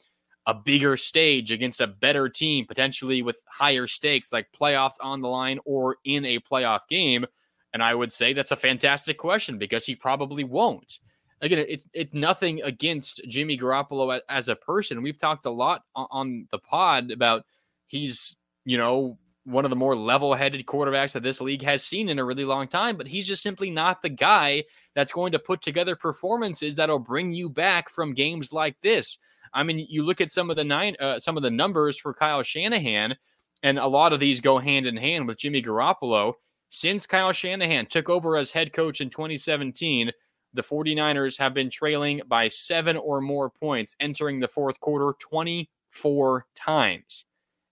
a 0.48 0.54
bigger 0.54 0.96
stage 0.96 1.52
against 1.52 1.80
a 1.80 1.86
better 1.86 2.28
team, 2.28 2.66
potentially 2.66 3.22
with 3.22 3.36
higher 3.46 3.86
stakes 3.86 4.32
like 4.32 4.48
playoffs 4.60 4.96
on 5.00 5.20
the 5.20 5.28
line 5.28 5.60
or 5.64 5.96
in 6.04 6.24
a 6.24 6.40
playoff 6.40 6.80
game? 6.88 7.24
And 7.72 7.82
I 7.82 7.94
would 7.94 8.12
say 8.12 8.32
that's 8.32 8.50
a 8.50 8.56
fantastic 8.56 9.18
question 9.18 9.56
because 9.56 9.86
he 9.86 9.94
probably 9.94 10.44
won't. 10.44 10.98
Again, 11.40 11.64
it's 11.68 11.84
it's 11.92 12.14
nothing 12.14 12.62
against 12.62 13.20
Jimmy 13.28 13.58
Garoppolo 13.58 14.20
as 14.28 14.48
a 14.48 14.56
person. 14.56 15.02
We've 15.02 15.18
talked 15.18 15.46
a 15.46 15.50
lot 15.50 15.82
on 15.96 16.46
the 16.50 16.58
pod 16.58 17.10
about 17.10 17.44
he's, 17.86 18.36
you 18.64 18.78
know, 18.78 19.18
one 19.44 19.64
of 19.64 19.70
the 19.70 19.76
more 19.76 19.96
level-headed 19.96 20.64
quarterbacks 20.66 21.12
that 21.12 21.22
this 21.22 21.40
league 21.40 21.62
has 21.62 21.82
seen 21.82 22.08
in 22.08 22.18
a 22.18 22.24
really 22.24 22.44
long 22.44 22.68
time, 22.68 22.96
but 22.96 23.08
he's 23.08 23.26
just 23.26 23.42
simply 23.42 23.70
not 23.70 24.00
the 24.00 24.08
guy 24.08 24.62
that's 24.94 25.12
going 25.12 25.32
to 25.32 25.38
put 25.38 25.62
together 25.62 25.96
performances 25.96 26.76
that'll 26.76 26.98
bring 26.98 27.32
you 27.32 27.48
back 27.48 27.88
from 27.88 28.14
games 28.14 28.52
like 28.52 28.80
this. 28.82 29.18
I 29.52 29.62
mean, 29.64 29.86
you 29.88 30.02
look 30.02 30.20
at 30.20 30.30
some 30.30 30.48
of 30.48 30.56
the 30.56 30.64
nine, 30.64 30.96
uh, 31.00 31.18
some 31.18 31.36
of 31.36 31.42
the 31.42 31.50
numbers 31.50 31.98
for 31.98 32.14
Kyle 32.14 32.42
Shanahan, 32.42 33.16
and 33.62 33.78
a 33.78 33.86
lot 33.86 34.12
of 34.12 34.20
these 34.20 34.40
go 34.40 34.58
hand 34.58 34.86
in 34.86 34.96
hand 34.96 35.26
with 35.26 35.38
Jimmy 35.38 35.62
Garoppolo. 35.62 36.34
Since 36.70 37.06
Kyle 37.06 37.32
Shanahan 37.32 37.86
took 37.86 38.08
over 38.08 38.36
as 38.36 38.50
head 38.50 38.72
coach 38.72 39.00
in 39.00 39.10
2017, 39.10 40.10
the 40.54 40.62
49ers 40.62 41.38
have 41.38 41.54
been 41.54 41.70
trailing 41.70 42.22
by 42.26 42.48
seven 42.48 42.96
or 42.96 43.20
more 43.20 43.50
points 43.50 43.96
entering 44.00 44.40
the 44.40 44.48
fourth 44.48 44.80
quarter 44.80 45.16
24 45.18 46.46
times. 46.54 47.26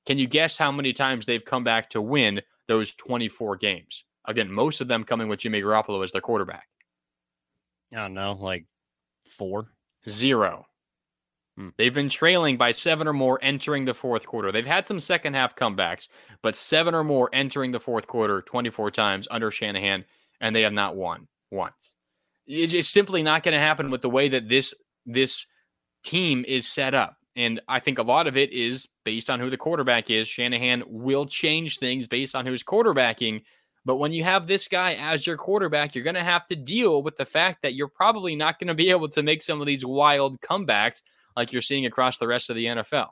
Can 0.07 0.19
you 0.19 0.27
guess 0.27 0.57
how 0.57 0.73
many 0.73 0.93
times 0.93 1.27
they've 1.27 1.45
come 1.45 1.65
back 1.65 1.91
to 1.91 2.01
win 2.01 2.41
those 2.69 2.93
24 2.93 3.57
games? 3.57 4.05
Again, 4.27 4.51
most 4.51 4.81
of 4.81 4.89
them 4.89 5.05
coming 5.05 5.29
with 5.29 5.41
Jimmy 5.41 5.61
Garoppolo 5.61 6.03
as 6.05 6.13
their 6.13 6.21
quarterback. 6.21 6.67
I 7.93 7.97
don't 7.97 8.15
know, 8.15 8.33
like 8.33 8.67
four, 9.27 9.73
zero. 10.09 10.67
Hmm. 11.57 11.69
They've 11.77 11.93
been 11.93 12.09
trailing 12.09 12.57
by 12.57 12.71
seven 12.71 13.09
or 13.09 13.13
more 13.13 13.39
entering 13.43 13.85
the 13.85 13.95
fourth 13.95 14.27
quarter. 14.27 14.53
They've 14.53 14.65
had 14.65 14.87
some 14.87 15.01
second 15.01 15.35
half 15.35 15.57
comebacks, 15.57 16.09
but 16.43 16.57
seven 16.57 16.95
or 16.95 17.05
more 17.05 17.29
entering 17.33 17.73
the 17.73 17.81
fourth 17.81 18.07
quarter 18.07 18.43
24 18.43 18.91
times 18.93 19.29
under 19.31 19.51
Shanahan, 19.51 20.05
and 20.41 20.55
they 20.55 20.63
have 20.63 20.73
not 20.73 20.97
won 20.97 21.27
once. 21.51 21.97
It's 22.47 22.73
just 22.73 22.93
simply 22.93 23.23
not 23.23 23.43
going 23.43 23.55
to 23.55 23.61
happen 23.61 23.91
with 23.91 24.03
the 24.03 24.11
way 24.11 24.29
that 24.31 24.49
this 24.49 24.75
this 25.07 25.47
team 26.05 26.45
is 26.47 26.67
set 26.67 26.95
up. 26.95 27.17
And 27.37 27.61
I 27.69 27.81
think 27.81 27.99
a 27.99 28.03
lot 28.03 28.27
of 28.27 28.37
it 28.37 28.53
is 28.53 28.89
based 29.05 29.31
on 29.31 29.41
who 29.41 29.51
the 29.51 29.57
quarterback 29.57 30.11
is. 30.11 30.29
Shanahan 30.29 30.83
will 30.87 31.27
change 31.27 31.79
things 31.79 32.09
based 32.09 32.35
on 32.35 32.45
who's 32.45 32.65
quarterbacking. 32.65 33.43
But 33.85 33.97
when 33.97 34.13
you 34.13 34.25
have 34.25 34.47
this 34.47 34.69
guy 34.69 34.95
as 34.95 35.27
your 35.27 35.37
quarterback, 35.37 35.95
you're 35.95 36.05
going 36.05 36.15
to 36.15 36.23
have 36.23 36.47
to 36.49 36.57
deal 36.57 37.03
with 37.03 37.17
the 37.17 37.25
fact 37.25 37.63
that 37.63 37.75
you're 37.75 37.89
probably 37.89 38.37
not 38.37 38.59
going 38.59 38.69
to 38.69 38.75
be 38.75 38.91
able 38.91 39.09
to 39.11 39.23
make 39.23 39.43
some 39.43 39.61
of 39.61 39.67
these 39.67 39.85
wild 39.85 40.41
comebacks 40.41 41.03
like 41.37 41.53
you're 41.53 41.63
seeing 41.63 41.87
across 41.87 42.19
the 42.19 42.27
rest 42.27 42.51
of 42.51 42.57
the 42.57 42.67
NFL. 42.67 43.09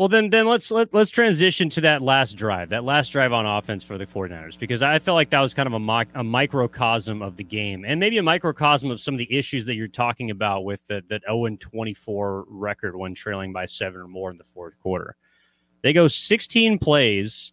Well, 0.00 0.08
then, 0.08 0.30
then 0.30 0.46
let's 0.46 0.70
let, 0.70 0.94
let's 0.94 1.10
transition 1.10 1.68
to 1.68 1.82
that 1.82 2.00
last 2.00 2.32
drive, 2.38 2.70
that 2.70 2.84
last 2.84 3.10
drive 3.10 3.34
on 3.34 3.44
offense 3.44 3.84
for 3.84 3.98
the 3.98 4.06
49ers, 4.06 4.58
because 4.58 4.80
I 4.80 4.98
felt 4.98 5.14
like 5.14 5.28
that 5.28 5.40
was 5.40 5.52
kind 5.52 5.66
of 5.66 5.74
a, 5.74 5.78
mo- 5.78 6.04
a 6.14 6.24
microcosm 6.24 7.20
of 7.20 7.36
the 7.36 7.44
game, 7.44 7.84
and 7.86 8.00
maybe 8.00 8.16
a 8.16 8.22
microcosm 8.22 8.90
of 8.90 8.98
some 8.98 9.12
of 9.12 9.18
the 9.18 9.30
issues 9.30 9.66
that 9.66 9.74
you're 9.74 9.88
talking 9.88 10.30
about 10.30 10.64
with 10.64 10.80
the, 10.86 11.04
that 11.10 11.20
0 11.30 11.54
24 11.54 12.46
record 12.48 12.96
when 12.96 13.14
trailing 13.14 13.52
by 13.52 13.66
seven 13.66 14.00
or 14.00 14.08
more 14.08 14.30
in 14.30 14.38
the 14.38 14.44
fourth 14.44 14.72
quarter. 14.80 15.16
They 15.82 15.92
go 15.92 16.08
16 16.08 16.78
plays 16.78 17.52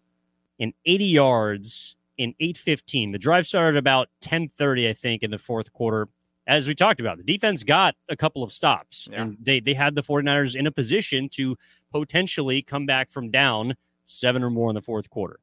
in 0.58 0.72
80 0.86 1.04
yards 1.04 1.96
in 2.16 2.34
8:15. 2.40 3.12
The 3.12 3.18
drive 3.18 3.46
started 3.46 3.76
about 3.76 4.08
10:30, 4.22 4.88
I 4.88 4.94
think, 4.94 5.22
in 5.22 5.30
the 5.30 5.36
fourth 5.36 5.70
quarter 5.74 6.08
as 6.48 6.66
we 6.66 6.74
talked 6.74 7.00
about, 7.00 7.18
the 7.18 7.22
defense 7.22 7.62
got 7.62 7.94
a 8.08 8.16
couple 8.16 8.42
of 8.42 8.50
stops 8.50 9.06
yeah. 9.12 9.22
and 9.22 9.36
they, 9.40 9.60
they 9.60 9.74
had 9.74 9.94
the 9.94 10.02
49ers 10.02 10.56
in 10.56 10.66
a 10.66 10.72
position 10.72 11.28
to 11.28 11.56
potentially 11.92 12.62
come 12.62 12.86
back 12.86 13.10
from 13.10 13.30
down 13.30 13.76
seven 14.06 14.42
or 14.42 14.48
more 14.48 14.70
in 14.70 14.74
the 14.74 14.80
fourth 14.80 15.10
quarter. 15.10 15.38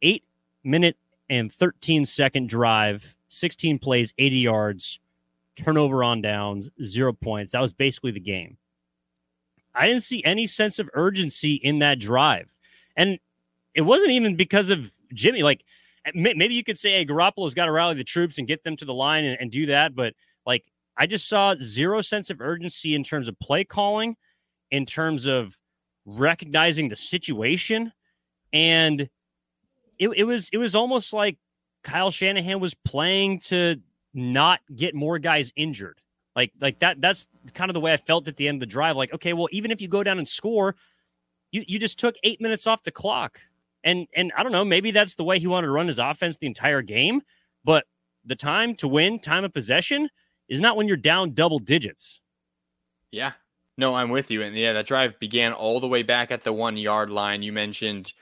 Eight 0.00 0.24
minute 0.64 0.96
and 1.28 1.52
13 1.52 2.06
second 2.06 2.48
drive, 2.48 3.14
16 3.28 3.78
plays, 3.78 4.14
80 4.18 4.36
yards, 4.36 4.98
turnover 5.56 6.02
on 6.02 6.22
downs, 6.22 6.70
zero 6.82 7.12
points. 7.12 7.52
That 7.52 7.60
was 7.60 7.74
basically 7.74 8.12
the 8.12 8.20
game. 8.20 8.56
I 9.74 9.86
didn't 9.86 10.02
see 10.02 10.24
any 10.24 10.46
sense 10.46 10.78
of 10.78 10.88
urgency 10.94 11.54
in 11.54 11.80
that 11.80 11.98
drive. 11.98 12.54
And 12.96 13.18
it 13.74 13.82
wasn't 13.82 14.12
even 14.12 14.36
because 14.36 14.70
of 14.70 14.90
Jimmy. 15.12 15.42
Like, 15.42 15.64
maybe 16.14 16.54
you 16.54 16.64
could 16.64 16.78
say, 16.78 16.92
hey, 16.92 17.06
Garoppolo's 17.06 17.54
got 17.54 17.66
to 17.66 17.72
rally 17.72 17.94
the 17.94 18.04
troops 18.04 18.38
and 18.38 18.46
get 18.48 18.64
them 18.64 18.76
to 18.76 18.84
the 18.84 18.94
line 18.94 19.24
and, 19.24 19.38
and 19.40 19.50
do 19.50 19.66
that. 19.66 19.94
But 19.94 20.14
like, 20.46 20.64
I 20.96 21.06
just 21.06 21.28
saw 21.28 21.54
zero 21.62 22.00
sense 22.00 22.30
of 22.30 22.40
urgency 22.40 22.94
in 22.94 23.02
terms 23.02 23.28
of 23.28 23.38
play 23.38 23.64
calling, 23.64 24.16
in 24.70 24.84
terms 24.86 25.26
of 25.26 25.56
recognizing 26.04 26.88
the 26.88 26.96
situation. 26.96 27.92
And 28.52 29.08
it, 29.98 30.08
it 30.08 30.24
was 30.24 30.50
it 30.52 30.58
was 30.58 30.74
almost 30.74 31.12
like 31.12 31.38
Kyle 31.84 32.10
Shanahan 32.10 32.60
was 32.60 32.74
playing 32.74 33.40
to 33.40 33.76
not 34.14 34.60
get 34.74 34.94
more 34.94 35.18
guys 35.18 35.52
injured. 35.56 36.00
Like 36.34 36.52
like 36.60 36.78
that 36.80 37.00
that's 37.00 37.26
kind 37.54 37.70
of 37.70 37.74
the 37.74 37.80
way 37.80 37.92
I 37.92 37.96
felt 37.96 38.28
at 38.28 38.36
the 38.36 38.48
end 38.48 38.56
of 38.56 38.60
the 38.60 38.66
drive. 38.66 38.96
Like, 38.96 39.12
okay, 39.14 39.32
well, 39.32 39.48
even 39.52 39.70
if 39.70 39.80
you 39.80 39.88
go 39.88 40.02
down 40.02 40.18
and 40.18 40.26
score, 40.26 40.76
you, 41.50 41.64
you 41.66 41.78
just 41.78 41.98
took 41.98 42.16
eight 42.24 42.40
minutes 42.40 42.66
off 42.66 42.82
the 42.82 42.90
clock. 42.90 43.40
And 43.84 44.06
and 44.14 44.32
I 44.36 44.42
don't 44.42 44.52
know, 44.52 44.64
maybe 44.64 44.90
that's 44.90 45.14
the 45.16 45.24
way 45.24 45.38
he 45.38 45.46
wanted 45.46 45.66
to 45.66 45.72
run 45.72 45.88
his 45.88 45.98
offense 45.98 46.36
the 46.36 46.46
entire 46.46 46.82
game. 46.82 47.22
But 47.64 47.84
the 48.24 48.36
time 48.36 48.74
to 48.76 48.88
win, 48.88 49.18
time 49.18 49.44
of 49.44 49.52
possession, 49.52 50.08
is 50.48 50.60
not 50.60 50.76
when 50.76 50.88
you're 50.88 50.96
down 50.96 51.34
double 51.34 51.58
digits. 51.58 52.20
Yeah. 53.10 53.32
No, 53.78 53.94
I'm 53.94 54.10
with 54.10 54.30
you. 54.30 54.42
And 54.42 54.54
yeah, 54.54 54.74
that 54.74 54.86
drive 54.86 55.18
began 55.18 55.52
all 55.52 55.80
the 55.80 55.88
way 55.88 56.02
back 56.02 56.30
at 56.30 56.44
the 56.44 56.52
one 56.52 56.76
yard 56.76 57.10
line. 57.10 57.42
You 57.42 57.52
mentioned 57.52 58.12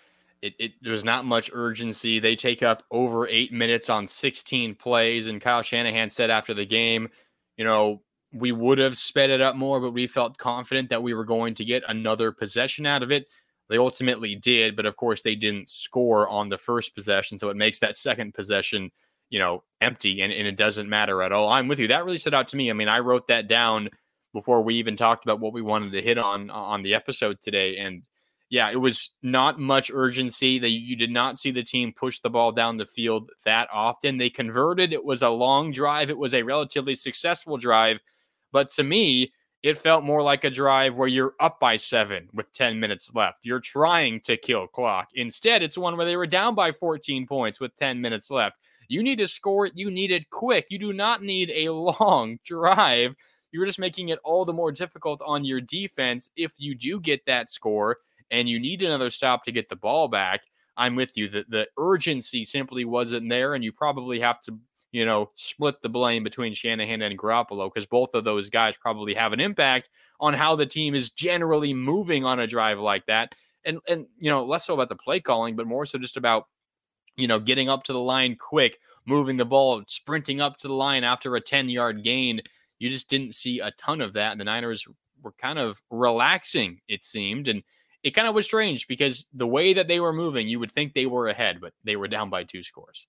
it, 0.43 0.55
it 0.59 0.73
there's 0.81 1.05
not 1.05 1.25
much 1.25 1.51
urgency. 1.53 2.19
They 2.19 2.37
take 2.37 2.63
up 2.63 2.85
over 2.91 3.27
eight 3.29 3.53
minutes 3.53 3.91
on 3.91 4.07
16 4.07 4.75
plays. 4.77 5.27
And 5.27 5.41
Kyle 5.41 5.63
Shanahan 5.63 6.11
said 6.11 6.31
after 6.31 6.55
the 6.55 6.67
game, 6.67 7.09
you 7.57 7.65
know, 7.65 8.03
we 8.33 8.53
would 8.53 8.79
have 8.79 8.97
sped 8.97 9.31
it 9.31 9.41
up 9.41 9.57
more, 9.57 9.81
but 9.81 9.91
we 9.93 10.07
felt 10.07 10.39
confident 10.39 10.91
that 10.91 11.03
we 11.03 11.15
were 11.15 11.25
going 11.25 11.55
to 11.55 11.65
get 11.65 11.83
another 11.89 12.31
possession 12.31 12.87
out 12.87 13.03
of 13.03 13.11
it. 13.11 13.27
They 13.71 13.79
ultimately 13.79 14.35
did, 14.35 14.77
but 14.77 14.85
of 14.85 14.97
course 14.97 15.23
they 15.23 15.37
didn't 15.37 15.71
score 15.71 16.29
on 16.29 16.49
the 16.49 16.59
first 16.59 16.95
possession, 16.95 17.39
so 17.39 17.49
it 17.49 17.57
makes 17.57 17.79
that 17.79 17.97
second 17.97 18.35
possession, 18.35 18.91
you 19.31 19.39
know, 19.39 19.63
empty 19.81 20.21
and, 20.21 20.33
and 20.33 20.47
it 20.47 20.57
doesn't 20.57 20.89
matter 20.89 21.23
at 21.23 21.33
all. 21.33 21.49
I'm 21.49 21.69
with 21.69 21.79
you. 21.79 21.89
That 21.89 22.05
really 22.05 22.19
stood 22.19 22.35
out 22.35 22.49
to 22.49 22.57
me. 22.57 22.69
I 22.69 22.75
mean, 22.75 22.89
I 22.89 22.99
wrote 22.99 23.29
that 23.29 23.49
down 23.49 23.89
before 24.33 24.63
we 24.63 24.75
even 24.75 24.97
talked 24.97 25.25
about 25.25 25.41
what 25.41 25.53
we 25.53 25.63
wanted 25.63 25.93
to 25.93 26.03
hit 26.03 26.19
on 26.19 26.51
on 26.51 26.83
the 26.83 26.95
episode 26.95 27.41
today. 27.41 27.79
And 27.79 28.03
yeah, 28.49 28.71
it 28.71 28.77
was 28.77 29.11
not 29.23 29.61
much 29.61 29.91
urgency. 29.93 30.59
That 30.59 30.71
you 30.71 30.97
did 30.97 31.11
not 31.11 31.39
see 31.39 31.53
the 31.53 31.63
team 31.63 31.93
push 31.93 32.19
the 32.21 32.31
ball 32.31 32.51
down 32.51 32.77
the 32.77 32.85
field 32.85 33.31
that 33.45 33.69
often. 33.73 34.19
They 34.19 34.31
converted. 34.31 34.93
It 34.93 35.05
was 35.05 35.23
a 35.23 35.29
long 35.29 35.71
drive. 35.71 36.11
It 36.11 36.19
was 36.19 36.35
a 36.35 36.43
relatively 36.43 36.95
successful 36.95 37.57
drive. 37.57 37.99
But 38.53 38.71
to 38.73 38.83
me, 38.83 39.33
it 39.63 39.79
felt 39.79 40.05
more 40.05 40.23
like 40.23 40.45
a 40.45 40.51
drive 40.51 40.97
where 40.97 41.09
you're 41.09 41.35
up 41.39 41.61
by 41.61 41.77
seven 41.77 42.29
with 42.33 42.51
10 42.53 42.81
minutes 42.81 43.11
left. 43.15 43.41
You're 43.43 43.61
trying 43.61 44.21
to 44.23 44.37
kill 44.37 44.67
clock. 44.67 45.09
Instead, 45.15 45.63
it's 45.63 45.77
one 45.77 45.97
where 45.97 46.07
they 46.07 46.17
were 46.17 46.27
down 46.27 46.55
by 46.55 46.73
14 46.73 47.27
points 47.27 47.61
with 47.61 47.77
10 47.77 48.01
minutes 48.01 48.31
left. 48.31 48.57
You 48.89 49.03
need 49.03 49.19
to 49.19 49.29
score 49.29 49.67
it. 49.67 49.73
You 49.77 49.91
need 49.91 50.11
it 50.11 50.31
quick. 50.31 50.67
You 50.71 50.79
do 50.79 50.93
not 50.93 51.23
need 51.23 51.51
a 51.51 51.73
long 52.01 52.39
drive. 52.45 53.15
You're 53.53 53.67
just 53.67 53.79
making 53.79 54.09
it 54.09 54.19
all 54.25 54.45
the 54.45 54.53
more 54.53 54.73
difficult 54.73 55.21
on 55.27 55.45
your 55.45 55.61
defense 55.61 56.31
if 56.37 56.55
you 56.59 56.75
do 56.75 57.01
get 57.01 57.27
that 57.27 57.51
score 57.51 57.99
and 58.31 58.49
you 58.49 58.59
need 58.61 58.83
another 58.83 59.11
stop 59.11 59.45
to 59.45 59.53
get 59.53 59.69
the 59.69 59.77
ball 59.77 60.09
back. 60.09 60.43
I'm 60.77 60.97
with 60.97 61.17
you. 61.17 61.29
The, 61.29 61.45
the 61.49 61.67
urgency 61.77 62.45
simply 62.45 62.85
wasn't 62.85 63.29
there, 63.29 63.55
and 63.55 63.63
you 63.63 63.73
probably 63.73 64.21
have 64.21 64.41
to 64.43 64.59
you 64.93 65.05
know, 65.07 65.31
split 65.35 65.81
the 65.83 65.89
blame 65.89 66.25
between 66.25 66.53
Shanahan 66.55 67.03
and 67.03 67.19
Garoppolo 67.19 67.73
because 67.73 67.87
both 67.87 68.15
of 68.15 68.25
those 68.25 68.51
guys 68.51 68.77
probably 68.77 69.15
have 69.15 69.33
an 69.33 69.41
impact 69.41 69.89
on 70.19 70.35
how 70.35 70.57
the 70.57 70.67
team 70.67 70.95
is 70.95 71.11
generally 71.11 71.73
moving 71.75 72.25
on 72.25 72.41
a 72.41 72.47
drive 72.47 72.79
like 72.79 73.07
that. 73.07 73.35
and 73.65 73.79
and 73.89 74.07
you 74.19 74.31
know 74.31 74.45
less 74.45 74.67
so 74.67 74.75
about 74.75 74.89
the 74.89 74.97
play 74.97 75.21
calling, 75.21 75.57
but 75.57 75.67
more 75.67 75.87
so 75.87 75.99
just 75.99 76.17
about 76.17 76.47
you 77.17 77.27
know 77.29 77.39
getting 77.39 77.69
up 77.69 77.85
to 77.85 77.93
the 77.93 78.01
line 78.01 78.37
quick, 78.37 78.79
moving 79.07 79.37
the 79.37 79.45
ball, 79.45 79.83
sprinting 79.87 80.41
up 80.41 80.57
to 80.59 80.69
the 80.69 80.75
line 80.75 81.05
after 81.05 81.37
a 81.37 81.41
ten 81.41 81.69
yard 81.69 82.03
gain. 82.03 82.41
You 82.79 82.89
just 82.89 83.09
didn't 83.11 83.35
see 83.35 83.61
a 83.61 83.71
ton 83.73 84.01
of 84.01 84.15
that, 84.15 84.33
and 84.33 84.41
the 84.41 84.45
Niners 84.45 84.87
were 85.23 85.33
kind 85.33 85.59
of 85.59 85.83
relaxing. 85.91 86.81
It 86.89 87.05
seemed, 87.05 87.47
and 87.49 87.63
it 88.03 88.13
kind 88.13 88.27
of 88.27 88.35
was 88.35 88.47
strange 88.47 88.89
because 88.89 89.27
the 89.35 89.47
way 89.47 89.75
that 89.75 89.87
they 89.89 90.01
were 90.01 90.13
moving, 90.15 90.49
you 90.49 90.59
would 90.61 90.73
think 90.73 90.95
they 90.95 91.07
were 91.07 91.29
ahead, 91.29 91.61
but 91.61 91.75
they 91.85 91.97
were 91.97 92.09
down 92.09 92.31
by 92.31 92.45
two 92.45 92.63
scores. 92.63 93.07